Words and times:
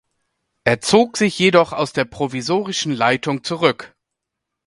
Er 0.63 0.81
zog 0.81 1.15
sich 1.15 1.37
jedoch 1.37 1.73
aus 1.73 1.93
der 1.93 2.05
provisorischen 2.05 2.91
Leitung 2.91 3.43
zurück. 3.43 3.93